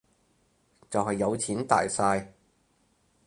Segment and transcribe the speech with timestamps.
[0.89, 2.33] 就係有錢大晒